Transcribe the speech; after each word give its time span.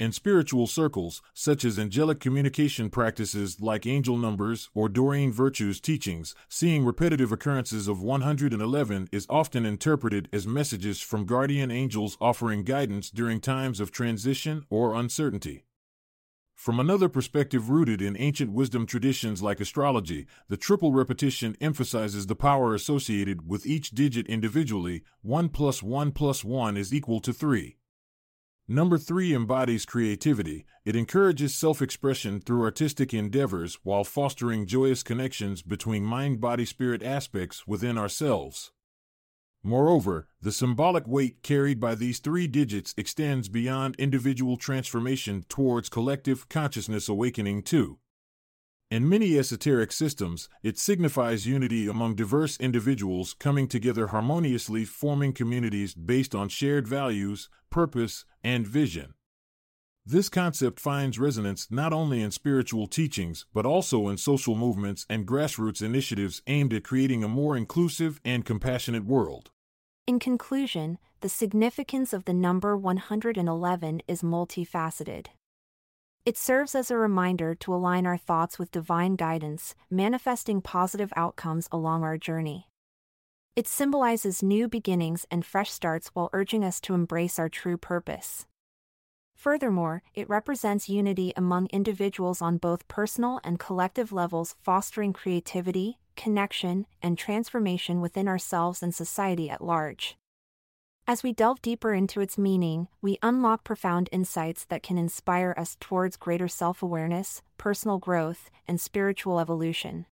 In 0.00 0.12
spiritual 0.12 0.66
circles, 0.66 1.20
such 1.34 1.62
as 1.62 1.78
angelic 1.78 2.20
communication 2.20 2.88
practices 2.88 3.60
like 3.60 3.84
angel 3.84 4.16
numbers 4.16 4.70
or 4.72 4.88
Doreen 4.88 5.30
Virtue's 5.30 5.78
teachings, 5.78 6.34
seeing 6.48 6.86
repetitive 6.86 7.32
occurrences 7.32 7.86
of 7.86 8.00
111 8.00 9.10
is 9.12 9.26
often 9.28 9.66
interpreted 9.66 10.26
as 10.32 10.46
messages 10.46 11.02
from 11.02 11.26
guardian 11.26 11.70
angels 11.70 12.16
offering 12.18 12.64
guidance 12.64 13.10
during 13.10 13.42
times 13.42 13.78
of 13.78 13.92
transition 13.92 14.64
or 14.70 14.94
uncertainty. 14.94 15.66
From 16.56 16.80
another 16.80 17.10
perspective 17.10 17.68
rooted 17.68 18.00
in 18.00 18.16
ancient 18.16 18.50
wisdom 18.50 18.86
traditions 18.86 19.42
like 19.42 19.60
astrology, 19.60 20.26
the 20.48 20.56
triple 20.56 20.90
repetition 20.90 21.54
emphasizes 21.60 22.26
the 22.26 22.34
power 22.34 22.74
associated 22.74 23.46
with 23.46 23.66
each 23.66 23.90
digit 23.90 24.26
individually 24.26 25.04
1 25.20 25.50
plus 25.50 25.82
1 25.82 26.12
plus 26.12 26.42
1 26.42 26.78
is 26.78 26.94
equal 26.94 27.20
to 27.20 27.32
3. 27.34 27.76
Number 28.66 28.96
3 28.96 29.34
embodies 29.34 29.84
creativity. 29.84 30.64
It 30.84 30.96
encourages 30.96 31.54
self 31.54 31.82
expression 31.82 32.40
through 32.40 32.62
artistic 32.62 33.12
endeavors 33.12 33.78
while 33.84 34.02
fostering 34.02 34.66
joyous 34.66 35.02
connections 35.02 35.60
between 35.60 36.04
mind 36.04 36.40
body 36.40 36.64
spirit 36.64 37.02
aspects 37.02 37.66
within 37.66 37.98
ourselves. 37.98 38.72
Moreover, 39.66 40.28
the 40.40 40.52
symbolic 40.52 41.08
weight 41.08 41.42
carried 41.42 41.80
by 41.80 41.96
these 41.96 42.20
three 42.20 42.46
digits 42.46 42.94
extends 42.96 43.48
beyond 43.48 43.96
individual 43.96 44.56
transformation 44.56 45.44
towards 45.48 45.88
collective 45.88 46.48
consciousness 46.48 47.08
awakening 47.08 47.64
too. 47.64 47.98
In 48.92 49.08
many 49.08 49.36
esoteric 49.36 49.90
systems, 49.90 50.48
it 50.62 50.78
signifies 50.78 51.48
unity 51.48 51.88
among 51.88 52.14
diverse 52.14 52.56
individuals 52.60 53.34
coming 53.40 53.66
together 53.66 54.06
harmoniously, 54.06 54.84
forming 54.84 55.32
communities 55.32 55.94
based 55.94 56.32
on 56.32 56.48
shared 56.48 56.86
values, 56.86 57.48
purpose, 57.68 58.24
and 58.44 58.68
vision. 58.68 59.14
This 60.08 60.28
concept 60.28 60.78
finds 60.78 61.18
resonance 61.18 61.66
not 61.72 61.92
only 61.92 62.22
in 62.22 62.30
spiritual 62.30 62.86
teachings, 62.86 63.46
but 63.52 63.66
also 63.66 64.06
in 64.06 64.16
social 64.16 64.54
movements 64.54 65.06
and 65.10 65.26
grassroots 65.26 65.82
initiatives 65.82 66.40
aimed 66.46 66.72
at 66.72 66.84
creating 66.84 67.24
a 67.24 67.28
more 67.28 67.56
inclusive 67.56 68.20
and 68.24 68.44
compassionate 68.44 69.04
world. 69.04 69.50
In 70.06 70.20
conclusion, 70.20 70.98
the 71.20 71.28
significance 71.28 72.12
of 72.12 72.26
the 72.26 72.32
number 72.32 72.76
111 72.76 74.02
is 74.06 74.22
multifaceted. 74.22 75.26
It 76.24 76.38
serves 76.38 76.76
as 76.76 76.92
a 76.92 76.96
reminder 76.96 77.56
to 77.56 77.74
align 77.74 78.06
our 78.06 78.16
thoughts 78.16 78.56
with 78.56 78.70
divine 78.70 79.16
guidance, 79.16 79.74
manifesting 79.90 80.60
positive 80.60 81.12
outcomes 81.16 81.68
along 81.72 82.04
our 82.04 82.16
journey. 82.18 82.68
It 83.56 83.66
symbolizes 83.66 84.44
new 84.44 84.68
beginnings 84.68 85.26
and 85.28 85.44
fresh 85.44 85.72
starts 85.72 86.10
while 86.14 86.30
urging 86.32 86.62
us 86.62 86.80
to 86.82 86.94
embrace 86.94 87.36
our 87.36 87.48
true 87.48 87.76
purpose. 87.76 88.46
Furthermore, 89.34 90.04
it 90.14 90.28
represents 90.28 90.88
unity 90.88 91.32
among 91.36 91.66
individuals 91.72 92.40
on 92.40 92.58
both 92.58 92.86
personal 92.86 93.40
and 93.42 93.58
collective 93.58 94.12
levels, 94.12 94.54
fostering 94.62 95.12
creativity, 95.12 95.98
connection, 96.16 96.86
and 97.02 97.16
transformation 97.16 98.00
within 98.00 98.26
ourselves 98.26 98.82
and 98.82 98.94
society 98.94 99.48
at 99.48 99.62
large. 99.62 100.16
As 101.08 101.22
we 101.22 101.32
delve 101.32 101.62
deeper 101.62 101.94
into 101.94 102.20
its 102.20 102.36
meaning, 102.36 102.88
we 103.00 103.16
unlock 103.22 103.62
profound 103.62 104.08
insights 104.10 104.64
that 104.64 104.82
can 104.82 104.98
inspire 104.98 105.54
us 105.56 105.76
towards 105.78 106.16
greater 106.16 106.48
self 106.48 106.82
awareness, 106.82 107.42
personal 107.58 107.98
growth, 107.98 108.50
and 108.66 108.80
spiritual 108.80 109.38
evolution. 109.38 110.06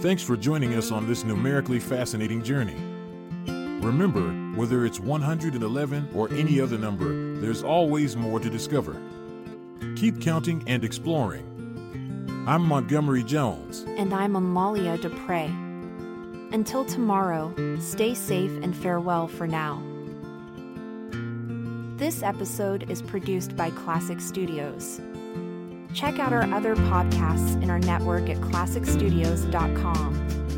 Thanks 0.00 0.22
for 0.22 0.36
joining 0.36 0.74
us 0.74 0.90
on 0.90 1.06
this 1.06 1.22
numerically 1.22 1.78
fascinating 1.78 2.42
journey. 2.42 2.74
Remember, 3.80 4.28
whether 4.58 4.84
it's 4.84 4.98
111 4.98 6.10
or 6.14 6.28
any 6.32 6.60
other 6.60 6.76
number, 6.76 7.38
there's 7.40 7.62
always 7.62 8.16
more 8.16 8.40
to 8.40 8.50
discover. 8.50 8.96
Keep 9.94 10.20
counting 10.20 10.64
and 10.66 10.84
exploring. 10.84 11.59
I'm 12.50 12.66
Montgomery 12.66 13.22
Jones. 13.22 13.84
And 13.96 14.12
I'm 14.12 14.34
Amalia 14.34 14.98
Dupre. 14.98 15.44
Until 16.50 16.84
tomorrow, 16.84 17.54
stay 17.78 18.12
safe 18.12 18.50
and 18.64 18.76
farewell 18.76 19.28
for 19.28 19.46
now. 19.46 19.80
This 21.96 22.24
episode 22.24 22.90
is 22.90 23.02
produced 23.02 23.56
by 23.56 23.70
Klassic 23.70 24.20
Studios. 24.20 25.00
Check 25.94 26.18
out 26.18 26.32
our 26.32 26.42
other 26.52 26.74
podcasts 26.74 27.62
in 27.62 27.70
our 27.70 27.78
network 27.78 28.28
at 28.28 28.38
klassicstudios.com. 28.38 30.49